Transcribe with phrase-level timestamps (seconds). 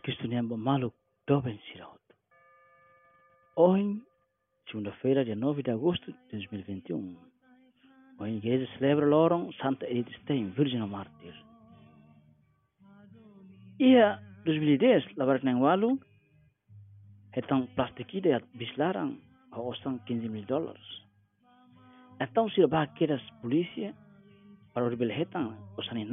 [0.00, 0.92] Cristo Malu
[1.26, 2.00] Doben Siraut.
[3.56, 4.00] Hoje,
[4.68, 7.16] segunda-feira, dia 9 de agosto de 2021,
[8.18, 11.34] a igreja celebra Loron Santa Edith Stein, Virgem Mártir.
[13.78, 15.98] E a 2010, lavar nang walu,
[17.32, 19.18] hetang plastik ide at bislarang
[19.50, 21.04] a osang 15 mil dólares.
[22.20, 22.88] Então, se a
[23.42, 23.94] polícia
[24.72, 26.04] para o rebel hetang osani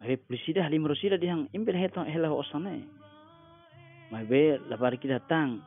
[0.00, 2.84] Mabe polisi dah lima rosi dah dihang impir heto helah osane.
[4.10, 5.62] Mabe lapar kita tang.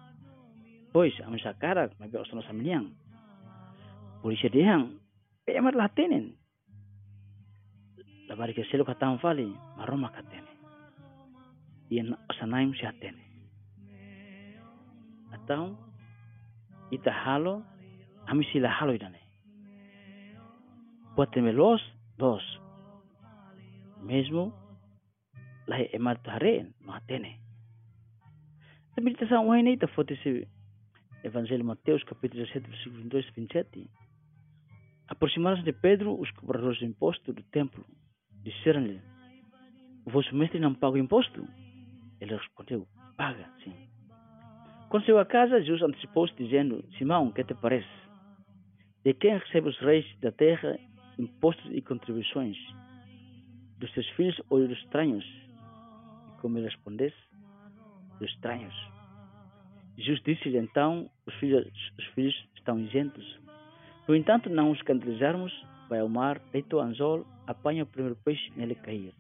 [0.92, 2.92] Boys, amin sakarak mabe osano samniang.
[4.22, 5.00] Polisi dihang
[5.46, 6.36] pemat latenin.
[8.28, 9.48] Lapar kita seluk hatam fali
[9.80, 10.54] maroma lah katene.
[11.88, 13.24] Ien osanaim siatene.
[15.32, 15.80] Atau
[16.92, 17.64] ita halo
[18.28, 19.24] amin sila halo idane.
[21.16, 21.82] Buat temelos
[22.20, 22.44] dos.
[24.02, 24.54] Mesmo
[25.68, 27.40] lahi emat hare no atene.
[28.96, 30.48] Também está só um ta foto esse
[31.24, 33.90] Evangelho Mateus capítulo 17 versículo 22 e 27
[35.10, 37.86] aproximaram-se de Pedro os cobradores de imposto do templo.
[38.44, 39.02] Disseram-lhe
[40.06, 41.48] o vosso mestre não paga o imposto
[42.20, 43.88] ele respondeu paga sim
[44.90, 47.88] quando chegou a casa, Jesus antecipou-se dizendo: Simão, que te parece?
[49.04, 50.78] De quem recebe os reis da terra
[51.20, 52.58] impostos e contribuições?
[53.80, 55.26] Dos seus filhos ou dos estranhos?
[56.28, 57.16] E como ele respondesse?
[58.20, 58.74] Dos estranhos.
[59.98, 63.40] Jesus disse-lhe então: os filhos, os filhos estão isentos.
[64.08, 65.54] No entanto, não os escandalizarmos,
[65.90, 69.14] vai ao mar, deita o anzol, apanha o primeiro peixe nele cair.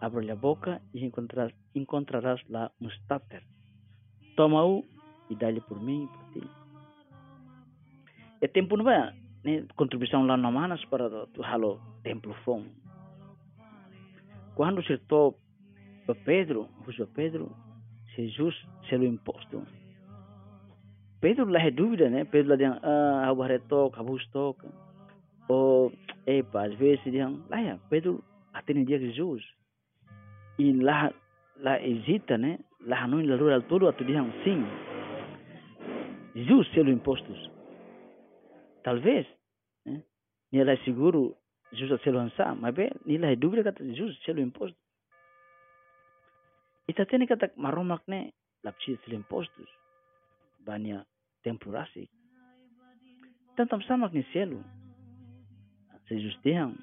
[0.00, 3.42] Abre-lhe a boca e encontrarás, encontrarás lá um estáter
[4.36, 4.84] toma-o
[5.30, 6.50] e dá-lhe por mim e por ti.
[8.40, 9.14] É tempo não é?
[9.42, 9.66] Né?
[9.76, 12.64] Contribuição lá no Manas para o halo templo fom.
[14.54, 15.34] Quando se to
[16.06, 17.50] para Pedro, para Pedro,
[18.16, 18.54] Jesus
[18.88, 19.62] se lo imposto.
[21.20, 22.24] Pedro lá é dúvida, né?
[22.24, 24.68] Pedro lá diz, ah, a barre toca, a bus toca.
[25.48, 25.92] Ou,
[26.26, 28.22] epa, às vezes dizem, lá é, Pedro
[28.52, 29.42] atende dia Jesus.
[30.58, 31.12] E lá,
[31.56, 32.58] lá hesita, né?
[32.86, 34.60] lahanoi lalura altoro atu dihang sim
[36.46, 37.50] jus selo impostos
[38.84, 39.26] talvez
[39.86, 40.02] eh,
[40.52, 41.36] nila seguro
[41.74, 44.78] Jesus a selo ansa, mas bem, nila é dúvida que Jesus a selo imposto.
[46.88, 47.26] E tá tendo
[47.56, 48.30] maromak né,
[48.62, 49.66] lapci a selo imposto,
[50.60, 51.06] bania
[51.42, 52.08] temporasi.
[53.56, 54.64] Tanto a mak né selo,
[56.08, 56.74] se Jesus tem,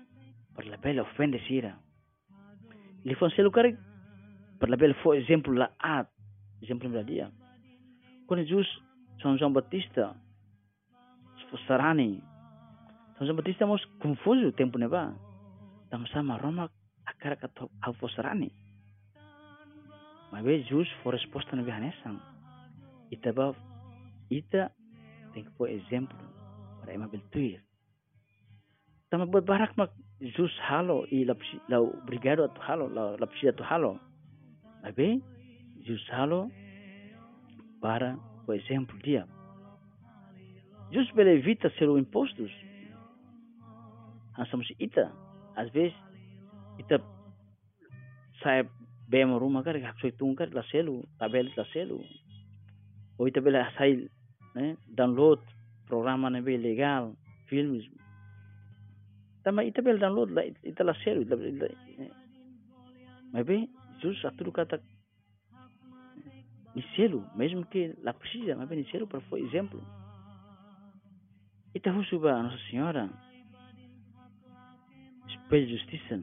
[0.55, 1.77] para la bela ofende sira.
[3.05, 3.77] Ele foi selo cara,
[4.59, 6.07] para la bela foi exemplo la a,
[6.61, 7.31] exemplo da dia.
[8.27, 8.67] Quando Jesus,
[9.21, 10.15] São João Batista,
[11.37, 11.45] se
[13.21, 15.13] São João Batista mos confuso o tempo neba
[15.91, 16.71] tam sama Roma
[17.05, 17.45] a cara que
[17.81, 18.49] ao Sarani
[20.31, 22.17] mas bem Jesus foi resposta na bihanesang
[23.11, 23.53] ita ba
[24.31, 24.71] ita
[25.33, 26.17] tem que pôr exemplo
[26.81, 27.61] para ema beltuir
[29.11, 34.01] tama barak mak Jesus halo i lapsi la obrigado a halo la lapsi a halo
[34.81, 35.21] Sabe?
[35.85, 36.51] E usá-lo
[37.79, 38.17] para
[38.47, 39.27] o exemplo dia.
[41.13, 42.70] Para evita ser impostos.
[44.37, 45.11] Nós somos ita.
[45.55, 45.95] Às vezes,
[46.79, 47.01] ita
[48.41, 48.67] sai
[49.07, 52.03] bem ruma cara, que foi tung cara, lá selo, tabela lá selo.
[53.17, 54.09] Ou ita bela sai,
[54.55, 55.41] né, download
[55.85, 57.13] programa né bem legal,
[57.47, 57.85] filmes.
[59.43, 60.33] Também ita bela download,
[60.63, 61.25] ita lá selo,
[63.33, 63.69] mas bem,
[64.01, 64.81] Jesus aturu kata
[66.75, 69.81] ni selo mesmo que lá precisa mas bem selo para foi exemplo
[71.73, 73.09] ita husuba Nossa Senhora
[75.59, 76.21] de justiça.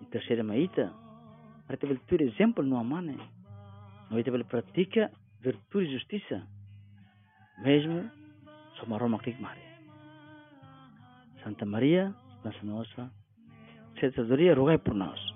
[0.00, 0.42] E terceira
[1.66, 3.18] para ter vir exemplo no amane.
[4.10, 5.10] Não ter pratica
[5.40, 6.46] virtude e justiça.
[7.58, 8.10] Mesmo
[8.78, 9.30] soma Roma que
[11.42, 13.12] Santa Maria, Nossa Nossa,
[14.00, 15.33] sabedoria, rogai por nós.